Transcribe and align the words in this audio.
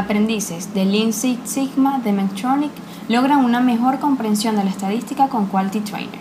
Aprendices 0.00 0.72
de 0.72 0.86
Lean 0.86 1.12
Six 1.12 1.40
Sigma 1.44 1.98
de 1.98 2.12
Medtronic 2.12 2.70
logran 3.10 3.44
una 3.44 3.60
mejor 3.60 3.98
comprensión 3.98 4.56
de 4.56 4.64
la 4.64 4.70
estadística 4.70 5.28
con 5.28 5.44
Quality 5.44 5.80
Trainer. 5.80 6.18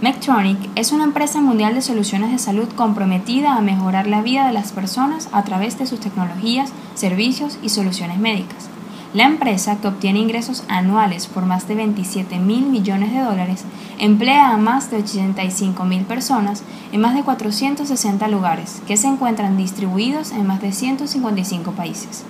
Medtronic 0.00 0.58
es 0.74 0.90
una 0.90 1.04
empresa 1.04 1.40
mundial 1.40 1.74
de 1.74 1.82
soluciones 1.82 2.32
de 2.32 2.38
salud 2.40 2.66
comprometida 2.74 3.54
a 3.54 3.60
mejorar 3.60 4.08
la 4.08 4.22
vida 4.22 4.48
de 4.48 4.52
las 4.52 4.72
personas 4.72 5.28
a 5.30 5.44
través 5.44 5.78
de 5.78 5.86
sus 5.86 6.00
tecnologías, 6.00 6.72
servicios 6.96 7.60
y 7.62 7.68
soluciones 7.68 8.18
médicas. 8.18 8.68
La 9.14 9.22
empresa, 9.22 9.76
que 9.76 9.86
obtiene 9.86 10.18
ingresos 10.18 10.64
anuales 10.66 11.28
por 11.28 11.46
más 11.46 11.68
de 11.68 11.76
27 11.76 12.40
mil 12.40 12.66
millones 12.66 13.12
de 13.12 13.20
dólares, 13.20 13.64
emplea 13.98 14.50
a 14.50 14.56
más 14.56 14.90
de 14.90 14.96
85 14.96 15.84
mil 15.84 16.02
personas 16.02 16.64
en 16.90 17.02
más 17.02 17.14
de 17.14 17.22
460 17.22 18.26
lugares, 18.26 18.82
que 18.84 18.96
se 18.96 19.06
encuentran 19.06 19.56
distribuidos 19.56 20.32
en 20.32 20.44
más 20.44 20.60
de 20.60 20.72
155 20.72 21.70
países. 21.70 22.24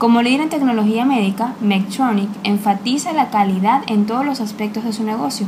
Como 0.00 0.22
líder 0.22 0.40
en 0.40 0.48
tecnología 0.48 1.04
médica, 1.04 1.52
Medtronic 1.60 2.30
enfatiza 2.42 3.12
la 3.12 3.28
calidad 3.28 3.82
en 3.86 4.06
todos 4.06 4.24
los 4.24 4.40
aspectos 4.40 4.82
de 4.84 4.94
su 4.94 5.04
negocio, 5.04 5.46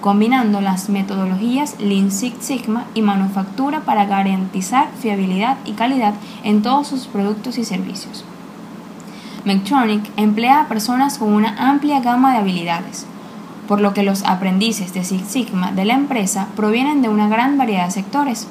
combinando 0.00 0.60
las 0.60 0.88
metodologías 0.88 1.76
Lean 1.78 2.10
Six 2.10 2.44
Sigma 2.44 2.86
y 2.94 3.02
manufactura 3.02 3.82
para 3.82 4.06
garantizar 4.06 4.88
fiabilidad 4.98 5.58
y 5.64 5.74
calidad 5.74 6.14
en 6.42 6.62
todos 6.62 6.88
sus 6.88 7.06
productos 7.06 7.58
y 7.58 7.64
servicios. 7.64 8.24
Medtronic 9.44 10.10
emplea 10.16 10.62
a 10.62 10.66
personas 10.66 11.16
con 11.16 11.32
una 11.32 11.70
amplia 11.70 12.00
gama 12.00 12.32
de 12.32 12.38
habilidades, 12.38 13.06
por 13.68 13.80
lo 13.80 13.94
que 13.94 14.02
los 14.02 14.24
aprendices 14.24 14.92
de 14.94 15.04
Six 15.04 15.28
Sigma 15.28 15.70
de 15.70 15.84
la 15.84 15.94
empresa 15.94 16.48
provienen 16.56 17.02
de 17.02 17.08
una 17.08 17.28
gran 17.28 17.56
variedad 17.56 17.84
de 17.84 17.92
sectores, 17.92 18.48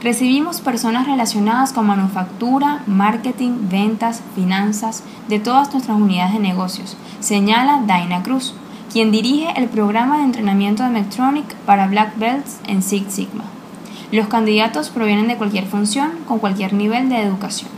Recibimos 0.00 0.60
personas 0.60 1.08
relacionadas 1.08 1.72
con 1.72 1.88
manufactura, 1.88 2.84
marketing, 2.86 3.68
ventas, 3.68 4.22
finanzas, 4.36 5.02
de 5.26 5.40
todas 5.40 5.72
nuestras 5.72 5.98
unidades 5.98 6.34
de 6.34 6.38
negocios, 6.38 6.96
señala 7.18 7.82
Daina 7.84 8.22
Cruz, 8.22 8.54
quien 8.92 9.10
dirige 9.10 9.52
el 9.56 9.68
programa 9.68 10.18
de 10.18 10.24
entrenamiento 10.24 10.84
de 10.84 10.90
Medtronic 10.90 11.52
para 11.66 11.88
Black 11.88 12.16
Belts 12.16 12.60
en 12.68 12.82
Six 12.82 13.12
Sigma. 13.12 13.42
Los 14.12 14.28
candidatos 14.28 14.90
provienen 14.90 15.26
de 15.26 15.36
cualquier 15.36 15.66
función, 15.66 16.12
con 16.28 16.38
cualquier 16.38 16.74
nivel 16.74 17.08
de 17.08 17.20
educación. 17.20 17.70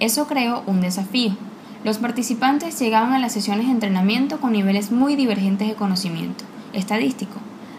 Eso 0.00 0.26
creó 0.26 0.62
un 0.66 0.80
desafío. 0.80 1.36
Los 1.84 1.98
participantes 1.98 2.80
llegaban 2.80 3.12
a 3.12 3.18
las 3.18 3.32
sesiones 3.32 3.66
de 3.66 3.72
entrenamiento 3.72 4.40
con 4.40 4.52
niveles 4.52 4.90
muy 4.90 5.16
divergentes 5.16 5.68
de 5.68 5.74
conocimiento 5.74 6.44
estadístico. 6.72 7.36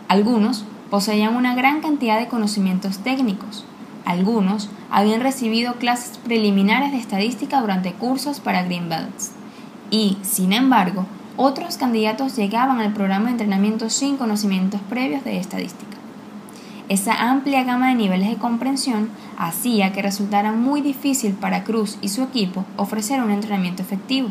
Algunos 0.08 0.66
poseían 0.92 1.36
una 1.36 1.56
gran 1.56 1.82
cantidad 1.82 2.20
de 2.20 2.28
conocimientos 2.28 3.00
técnicos. 3.00 3.66
Algunos 4.06 4.70
habían 4.92 5.22
recibido 5.22 5.76
clases 5.76 6.18
preliminares 6.20 6.92
de 6.92 6.98
estadística 6.98 7.62
durante 7.62 7.94
cursos 7.94 8.40
para 8.40 8.64
Green 8.64 8.90
Belts. 8.90 9.32
Y, 9.90 10.18
sin 10.22 10.54
embargo, 10.54 11.06
otros 11.38 11.78
candidatos 11.78 12.36
llegaban 12.36 12.82
al 12.82 12.94
programa 12.94 13.26
de 13.26 13.32
entrenamiento 13.32 13.90
sin 13.90 14.18
conocimientos 14.18 14.82
previos 14.90 15.24
de 15.24 15.38
estadística. 15.38 15.98
Esa 16.90 17.30
amplia 17.30 17.64
gama 17.64 17.88
de 17.88 17.96
niveles 17.96 18.30
de 18.30 18.36
comprensión 18.36 19.10
hacía 19.38 19.94
que 19.94 20.02
resultara 20.02 20.52
muy 20.52 20.82
difícil 20.82 21.32
para 21.34 21.64
Cruz 21.64 21.98
y 22.02 22.10
su 22.10 22.22
equipo 22.22 22.66
ofrecer 22.76 23.24
un 23.24 23.32
entrenamiento 23.32 23.82
efectivo. 23.82 24.28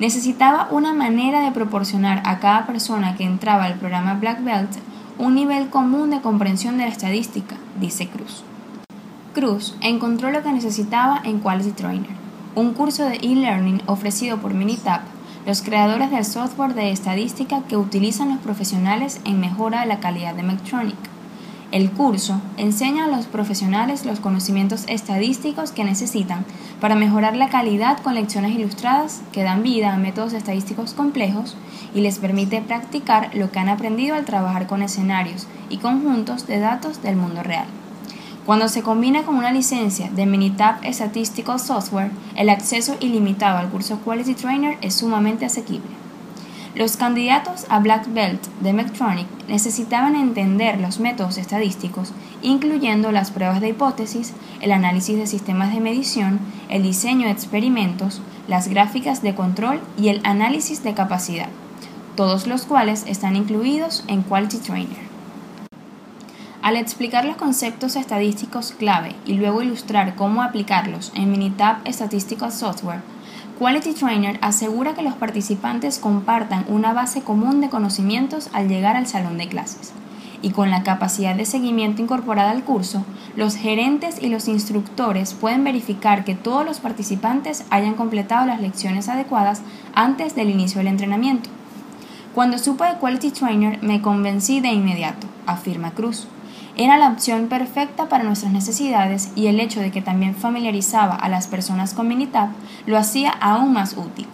Necesitaba 0.00 0.68
una 0.72 0.92
manera 0.92 1.40
de 1.40 1.52
proporcionar 1.52 2.20
a 2.24 2.40
cada 2.40 2.66
persona 2.66 3.14
que 3.16 3.24
entraba 3.24 3.64
al 3.64 3.74
programa 3.74 4.14
Black 4.14 4.42
Belt 4.42 4.70
un 5.18 5.34
nivel 5.34 5.68
común 5.68 6.10
de 6.10 6.20
comprensión 6.20 6.78
de 6.78 6.84
la 6.84 6.90
estadística, 6.90 7.56
dice 7.80 8.08
Cruz. 8.08 8.44
Cruz 9.34 9.76
encontró 9.80 10.30
lo 10.30 10.42
que 10.42 10.52
necesitaba 10.52 11.20
en 11.24 11.40
Quality 11.40 11.72
Trainer, 11.72 12.10
un 12.54 12.72
curso 12.72 13.04
de 13.04 13.16
e-learning 13.16 13.82
ofrecido 13.86 14.38
por 14.38 14.54
Minitab, 14.54 15.00
los 15.44 15.62
creadores 15.62 16.10
del 16.10 16.24
software 16.24 16.74
de 16.74 16.90
estadística 16.92 17.62
que 17.62 17.76
utilizan 17.76 18.28
los 18.30 18.38
profesionales 18.38 19.20
en 19.24 19.40
mejora 19.40 19.80
de 19.80 19.86
la 19.86 20.00
calidad 20.00 20.34
de 20.34 20.42
Medtronic. 20.42 21.07
El 21.70 21.90
curso 21.90 22.40
enseña 22.56 23.04
a 23.04 23.08
los 23.08 23.26
profesionales 23.26 24.06
los 24.06 24.20
conocimientos 24.20 24.84
estadísticos 24.88 25.70
que 25.70 25.84
necesitan 25.84 26.46
para 26.80 26.94
mejorar 26.94 27.36
la 27.36 27.50
calidad 27.50 27.98
con 27.98 28.14
lecciones 28.14 28.52
ilustradas 28.52 29.20
que 29.32 29.42
dan 29.42 29.62
vida 29.62 29.92
a 29.92 29.98
métodos 29.98 30.32
estadísticos 30.32 30.94
complejos 30.94 31.58
y 31.94 32.00
les 32.00 32.18
permite 32.18 32.62
practicar 32.62 33.34
lo 33.34 33.50
que 33.50 33.58
han 33.58 33.68
aprendido 33.68 34.14
al 34.14 34.24
trabajar 34.24 34.66
con 34.66 34.80
escenarios 34.80 35.46
y 35.68 35.76
conjuntos 35.76 36.46
de 36.46 36.58
datos 36.58 37.02
del 37.02 37.16
mundo 37.16 37.42
real. 37.42 37.66
Cuando 38.46 38.68
se 38.68 38.82
combina 38.82 39.24
con 39.24 39.36
una 39.36 39.52
licencia 39.52 40.08
de 40.08 40.24
Minitab 40.24 40.76
Statistical 40.90 41.60
Software, 41.60 42.10
el 42.34 42.48
acceso 42.48 42.96
ilimitado 43.00 43.58
al 43.58 43.68
curso 43.68 44.00
Quality 44.02 44.32
Trainer 44.32 44.78
es 44.80 44.94
sumamente 44.94 45.44
asequible. 45.44 46.07
Los 46.78 46.96
candidatos 46.96 47.66
a 47.70 47.80
Black 47.80 48.06
Belt 48.14 48.40
de 48.60 48.72
Medtronic 48.72 49.26
necesitaban 49.48 50.14
entender 50.14 50.80
los 50.80 51.00
métodos 51.00 51.36
estadísticos, 51.36 52.12
incluyendo 52.40 53.10
las 53.10 53.32
pruebas 53.32 53.60
de 53.60 53.70
hipótesis, 53.70 54.32
el 54.60 54.70
análisis 54.70 55.18
de 55.18 55.26
sistemas 55.26 55.74
de 55.74 55.80
medición, 55.80 56.38
el 56.68 56.84
diseño 56.84 57.26
de 57.26 57.32
experimentos, 57.32 58.20
las 58.46 58.68
gráficas 58.68 59.22
de 59.22 59.34
control 59.34 59.80
y 59.96 60.06
el 60.06 60.20
análisis 60.22 60.84
de 60.84 60.94
capacidad, 60.94 61.48
todos 62.14 62.46
los 62.46 62.64
cuales 62.64 63.06
están 63.08 63.34
incluidos 63.34 64.04
en 64.06 64.22
Quality 64.22 64.58
Trainer. 64.58 65.08
Al 66.62 66.76
explicar 66.76 67.24
los 67.24 67.36
conceptos 67.36 67.96
estadísticos 67.96 68.70
clave 68.70 69.16
y 69.26 69.32
luego 69.32 69.62
ilustrar 69.62 70.14
cómo 70.14 70.44
aplicarlos 70.44 71.10
en 71.16 71.32
Minitab 71.32 71.78
Statistical 71.88 72.52
Software, 72.52 73.00
Quality 73.58 73.92
Trainer 73.94 74.38
asegura 74.40 74.94
que 74.94 75.02
los 75.02 75.14
participantes 75.14 75.98
compartan 75.98 76.64
una 76.68 76.92
base 76.92 77.22
común 77.22 77.60
de 77.60 77.68
conocimientos 77.68 78.50
al 78.52 78.68
llegar 78.68 78.94
al 78.94 79.08
salón 79.08 79.36
de 79.36 79.48
clases. 79.48 79.92
Y 80.42 80.50
con 80.50 80.70
la 80.70 80.84
capacidad 80.84 81.34
de 81.34 81.44
seguimiento 81.44 82.00
incorporada 82.00 82.52
al 82.52 82.62
curso, 82.62 83.04
los 83.34 83.56
gerentes 83.56 84.22
y 84.22 84.28
los 84.28 84.46
instructores 84.46 85.34
pueden 85.34 85.64
verificar 85.64 86.22
que 86.22 86.36
todos 86.36 86.64
los 86.64 86.78
participantes 86.78 87.64
hayan 87.70 87.94
completado 87.94 88.46
las 88.46 88.60
lecciones 88.60 89.08
adecuadas 89.08 89.62
antes 89.92 90.36
del 90.36 90.50
inicio 90.50 90.78
del 90.78 90.86
entrenamiento. 90.86 91.50
Cuando 92.36 92.58
supe 92.58 92.84
de 92.84 92.98
Quality 92.98 93.32
Trainer 93.32 93.82
me 93.82 94.00
convencí 94.00 94.60
de 94.60 94.68
inmediato, 94.68 95.26
afirma 95.46 95.90
Cruz. 95.90 96.28
Era 96.80 96.96
la 96.96 97.08
opción 97.08 97.48
perfecta 97.48 98.08
para 98.08 98.22
nuestras 98.22 98.52
necesidades 98.52 99.32
y 99.34 99.48
el 99.48 99.58
hecho 99.58 99.80
de 99.80 99.90
que 99.90 100.00
también 100.00 100.36
familiarizaba 100.36 101.16
a 101.16 101.28
las 101.28 101.48
personas 101.48 101.92
con 101.92 102.06
Minitab 102.06 102.50
lo 102.86 102.96
hacía 102.96 103.30
aún 103.30 103.72
más 103.72 103.96
útil. 103.96 104.28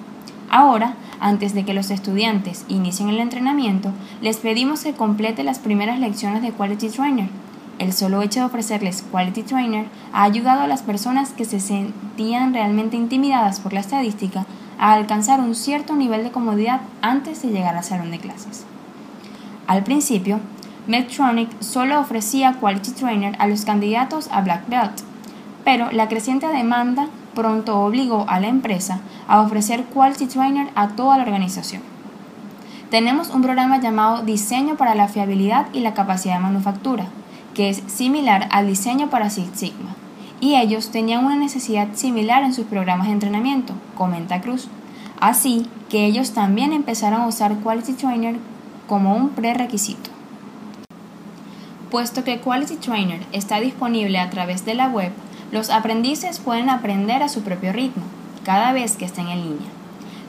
Ahora, 0.51 0.93
antes 1.21 1.55
de 1.55 1.65
que 1.65 1.73
los 1.73 1.91
estudiantes 1.91 2.67
inicien 2.69 3.09
el 3.09 3.21
entrenamiento, 3.21 3.93
les 4.21 4.37
pedimos 4.37 4.83
que 4.83 4.93
complete 4.93 5.43
las 5.43 5.59
primeras 5.59 5.99
lecciones 5.99 6.43
de 6.43 6.53
Quality 6.53 6.91
Trainer. 6.91 7.31
El 7.79 7.95
solo 7.95 8.21
hecho 8.21 8.41
de 8.41 8.47
ofrecerles 8.47 9.03
Quality 9.11 9.43
Trainer 9.45 9.87
ha 10.13 10.25
ayudado 10.25 10.61
a 10.61 10.69
las 10.69 10.83
personas 10.83 11.31
que 11.31 11.47
se 11.47 11.61
sentían 11.61 12.53
realmente 12.53 12.99
intimidadas 12.99 13.59
por 13.59 13.73
la 13.73 13.81
estadística 13.81 14.45
a 14.79 14.93
alcanzar 14.93 15.41
un 15.41 15.55
cierto 15.55 15.97
nivel 15.97 16.23
de 16.25 16.31
comodidad 16.31 16.83
antes 17.01 17.41
de 17.41 17.49
llegar 17.49 17.75
al 17.75 17.85
salón 17.85 18.11
de 18.11 18.19
clases. 18.19 18.67
Al 19.67 19.83
principio, 19.83 20.41
Medtronic 20.87 21.49
solo 21.61 21.99
ofrecía 21.99 22.53
Quality 22.61 22.91
Trainer 22.91 23.37
a 23.39 23.47
los 23.47 23.65
candidatos 23.65 24.29
a 24.31 24.43
Black 24.43 24.69
Belt, 24.69 25.01
pero 25.65 25.91
la 25.93 26.09
creciente 26.09 26.47
demanda 26.47 27.07
pronto 27.35 27.81
obligó 27.81 28.27
a 28.29 28.39
la 28.39 28.49
empresa 28.49 29.01
a 29.27 29.41
ofrecer 29.41 29.85
Quality 29.85 30.27
Trainer 30.27 30.69
a 30.75 30.89
toda 30.89 31.17
la 31.17 31.23
organización. 31.23 31.83
Tenemos 32.91 33.31
un 33.31 33.41
programa 33.41 33.81
llamado 33.81 34.23
Diseño 34.23 34.77
para 34.77 34.95
la 34.95 35.09
Fiabilidad 35.09 35.67
y 35.73 35.81
la 35.81 35.95
Capacidad 35.95 36.35
de 36.35 36.43
Manufactura, 36.43 37.07
que 37.55 37.71
es 37.71 37.83
similar 37.87 38.47
al 38.51 38.67
diseño 38.67 39.09
para 39.09 39.31
Six 39.31 39.59
Sigma, 39.59 39.97
y 40.39 40.57
ellos 40.57 40.91
tenían 40.91 41.25
una 41.25 41.37
necesidad 41.37 41.89
similar 41.95 42.43
en 42.43 42.53
sus 42.53 42.67
programas 42.67 43.07
de 43.07 43.15
entrenamiento, 43.15 43.73
comenta 43.97 44.43
Cruz. 44.43 44.69
Así 45.19 45.67
que 45.89 46.05
ellos 46.05 46.33
también 46.33 46.75
empezaron 46.75 47.23
a 47.23 47.27
usar 47.27 47.57
Quality 47.57 47.95
Trainer 47.95 48.37
como 48.87 49.17
un 49.17 49.31
prerequisito. 49.31 50.14
Puesto 51.95 52.25
que 52.25 52.41
Quality 52.41 52.75
Trainer 52.79 53.21
está 53.31 53.61
disponible 53.61 54.19
a 54.19 54.29
través 54.29 54.65
de 54.65 54.75
la 54.75 54.89
web, 54.89 55.13
los 55.53 55.71
aprendices 55.71 56.41
pueden 56.41 56.69
aprender 56.69 57.23
a 57.23 57.29
su 57.29 57.43
propio 57.43 57.73
ritmo, 57.73 58.03
cada 58.43 58.73
vez 58.73 58.97
que 58.97 59.05
estén 59.05 59.29
en 59.29 59.43
línea. 59.43 59.69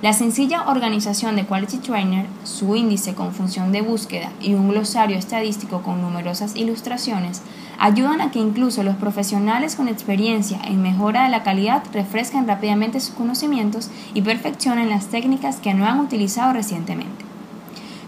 La 0.03 0.13
sencilla 0.13 0.69
organización 0.69 1.35
de 1.35 1.43
Quality 1.47 1.77
Trainer, 1.77 2.27
su 2.43 2.75
índice 2.75 3.15
con 3.15 3.33
función 3.33 3.71
de 3.71 3.81
búsqueda 3.81 4.31
y 4.39 4.53
un 4.53 4.69
glosario 4.69 5.17
estadístico 5.17 5.81
con 5.81 6.03
numerosas 6.03 6.55
ilustraciones 6.55 7.41
ayudan 7.79 8.21
a 8.21 8.29
que 8.29 8.37
incluso 8.37 8.83
los 8.83 8.97
profesionales 8.97 9.75
con 9.75 9.87
experiencia 9.87 10.59
en 10.65 10.83
mejora 10.83 11.23
de 11.23 11.29
la 11.29 11.41
calidad 11.41 11.81
refresquen 11.91 12.47
rápidamente 12.47 12.99
sus 12.99 13.15
conocimientos 13.15 13.89
y 14.13 14.21
perfeccionen 14.21 14.91
las 14.91 15.07
técnicas 15.07 15.55
que 15.55 15.73
no 15.73 15.87
han 15.87 15.99
utilizado 15.99 16.53
recientemente. 16.53 17.25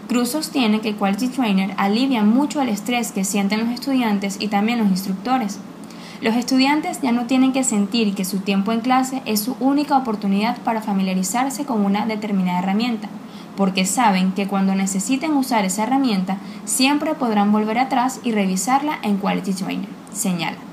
Cruz 0.08 0.30
sostiene 0.30 0.80
que 0.80 0.94
Quality 0.94 1.28
Trainer 1.28 1.74
alivia 1.76 2.24
mucho 2.24 2.62
el 2.62 2.70
estrés 2.70 3.12
que 3.12 3.24
sienten 3.24 3.60
los 3.60 3.68
estudiantes 3.68 4.38
y 4.40 4.48
también 4.48 4.78
los 4.78 4.88
instructores. 4.88 5.58
Los 6.22 6.34
estudiantes 6.34 7.02
ya 7.02 7.12
no 7.12 7.26
tienen 7.26 7.52
que 7.52 7.62
sentir 7.62 8.14
que 8.14 8.24
su 8.24 8.38
tiempo 8.38 8.72
en 8.72 8.80
clase 8.80 9.20
es 9.26 9.40
su 9.40 9.54
única 9.60 9.98
oportunidad 9.98 10.56
para 10.62 10.80
familiarizarse 10.80 11.66
con 11.66 11.84
una 11.84 12.06
determinada 12.06 12.60
herramienta, 12.60 13.10
porque 13.54 13.84
saben 13.84 14.32
que 14.32 14.48
cuando 14.48 14.74
necesiten 14.74 15.32
usar 15.32 15.66
esa 15.66 15.82
herramienta 15.82 16.38
siempre 16.64 17.14
podrán 17.14 17.52
volver 17.52 17.78
atrás 17.78 18.20
y 18.24 18.32
revisarla 18.32 18.98
en 19.02 19.18
Quality 19.18 19.52
Trainer, 19.52 19.88
señala. 20.10 20.67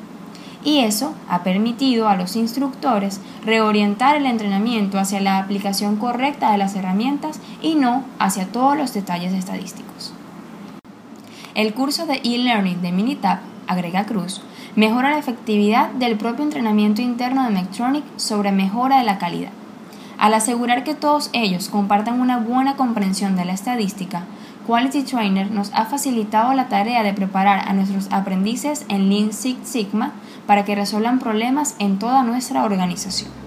Y 0.66 0.80
eso 0.80 1.14
ha 1.30 1.44
permitido 1.44 2.10
a 2.10 2.16
los 2.16 2.36
instructores 2.36 3.22
reorientar 3.46 4.18
el 4.18 4.26
entrenamiento 4.26 4.98
hacia 4.98 5.22
la 5.22 5.38
aplicación 5.38 5.96
correcta 5.96 6.52
de 6.52 6.58
las 6.58 6.76
herramientas 6.76 7.40
y 7.62 7.76
no 7.76 8.04
hacia 8.18 8.48
todos 8.48 8.76
los 8.76 8.92
detalles 8.92 9.32
estadísticos. 9.32 10.12
El 11.54 11.74
curso 11.76 12.08
de 12.08 12.20
e-learning 12.24 12.82
de 12.82 12.92
Minitab, 12.92 13.40
agrega 13.68 14.06
Cruz, 14.06 14.42
mejora 14.76 15.12
la 15.12 15.20
efectividad 15.20 15.92
del 15.92 16.18
propio 16.18 16.44
entrenamiento 16.44 17.02
interno 17.02 17.44
de 17.44 17.52
Medtronic 17.52 18.04
sobre 18.18 18.52
mejora 18.52 18.98
de 18.98 19.06
la 19.06 19.20
calidad. 19.20 19.52
Al 20.18 20.34
asegurar 20.34 20.84
que 20.84 20.96
todos 20.96 21.30
ellos 21.34 21.70
compartan 21.70 22.20
una 22.20 22.38
buena 22.40 22.76
comprensión 22.76 23.36
de 23.36 23.46
la 23.46 23.54
estadística, 23.54 24.24
Quality 24.66 25.04
Trainer 25.04 25.52
nos 25.52 25.72
ha 25.74 25.86
facilitado 25.86 26.54
la 26.54 26.68
tarea 26.70 27.04
de 27.04 27.14
preparar 27.14 27.68
a 27.68 27.74
nuestros 27.74 28.08
aprendices 28.12 28.84
en 28.90 29.10
Lean 29.10 29.32
Six 29.32 29.68
Sigma 29.68 30.14
para 30.48 30.66
que 30.66 30.74
resuelvan 30.74 31.20
problemas 31.20 31.76
en 31.78 32.00
toda 32.00 32.24
nuestra 32.24 32.64
organización. 32.64 33.45